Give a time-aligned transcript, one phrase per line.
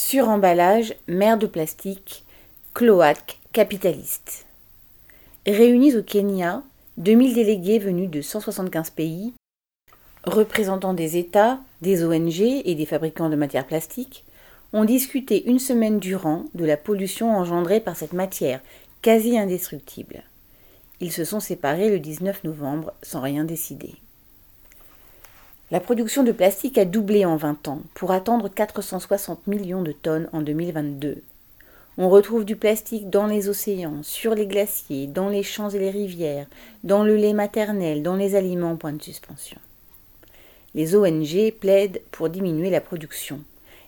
[0.00, 2.24] Suremballage, mer de plastique,
[2.72, 4.46] cloaque capitaliste.
[5.44, 6.62] Réunis au Kenya,
[6.98, 9.34] 2000 délégués venus de 175 pays,
[10.22, 14.24] représentants des États, des ONG et des fabricants de matières plastiques,
[14.72, 18.60] ont discuté une semaine durant de la pollution engendrée par cette matière
[19.02, 20.22] quasi indestructible.
[21.00, 23.96] Ils se sont séparés le 19 novembre sans rien décider.
[25.70, 30.30] La production de plastique a doublé en 20 ans pour atteindre 460 millions de tonnes
[30.32, 31.22] en 2022.
[31.98, 35.90] On retrouve du plastique dans les océans, sur les glaciers, dans les champs et les
[35.90, 36.46] rivières,
[36.84, 39.58] dans le lait maternel, dans les aliments point de suspension.
[40.74, 43.42] Les ONG plaident pour diminuer la production.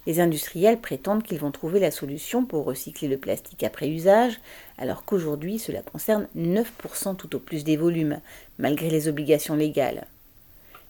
[0.06, 4.38] Les industriels prétendent qu'ils vont trouver la solution pour recycler le plastique après usage,
[4.76, 8.20] alors qu'aujourd'hui cela concerne 9% tout au plus des volumes,
[8.58, 10.06] malgré les obligations légales.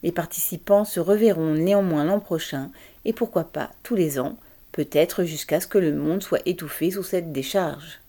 [0.03, 2.71] Les participants se reverront néanmoins l'an prochain,
[3.05, 4.37] et pourquoi pas tous les ans,
[4.73, 8.01] peut-être jusqu'à ce que le monde soit étouffé sous cette décharge.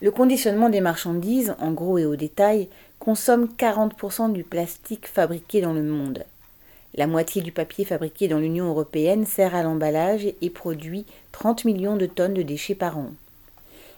[0.00, 5.72] Le conditionnement des marchandises, en gros et au détail, consomme 40% du plastique fabriqué dans
[5.72, 6.24] le monde.
[6.94, 11.96] La moitié du papier fabriqué dans l'Union européenne sert à l'emballage et produit 30 millions
[11.96, 13.12] de tonnes de déchets par an.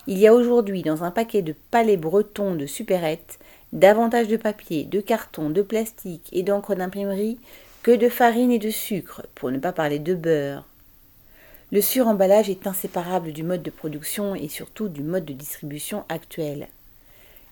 [0.06, 3.38] Il y a aujourd'hui dans un paquet de palais bretons de supérettes
[3.74, 7.38] davantage de papier, de carton, de plastique et d'encre d'imprimerie
[7.82, 10.64] que de farine et de sucre, pour ne pas parler de beurre.
[11.72, 16.68] Le suremballage est inséparable du mode de production et surtout du mode de distribution actuel.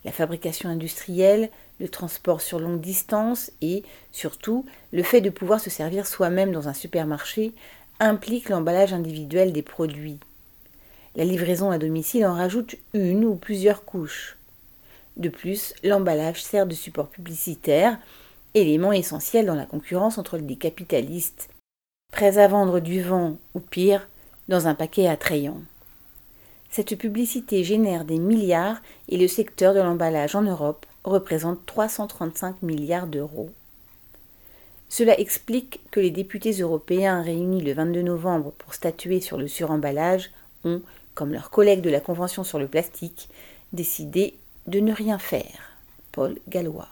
[0.05, 1.51] La fabrication industrielle,
[1.81, 6.69] le transport sur longue distance et, surtout, le fait de pouvoir se servir soi-même dans
[6.69, 7.53] un supermarché
[7.99, 10.21] implique l'emballage individuel des produits.
[11.17, 14.37] La livraison à domicile en rajoute une ou plusieurs couches.
[15.17, 17.99] De plus, l'emballage sert de support publicitaire,
[18.55, 21.49] élément essentiel dans la concurrence entre les capitalistes,
[22.13, 24.09] prêts à vendre du vent ou pire,
[24.49, 25.61] dans un paquet attrayant.
[26.71, 33.07] Cette publicité génère des milliards et le secteur de l'emballage en Europe représente 335 milliards
[33.07, 33.51] d'euros.
[34.89, 40.31] Cela explique que les députés européens réunis le 22 novembre pour statuer sur le suremballage
[40.65, 40.83] ont,
[41.15, 43.29] comme leurs collègues de la Convention sur le plastique,
[43.73, 44.35] décidé
[44.67, 45.77] de ne rien faire.
[46.13, 46.89] Paul Gallois.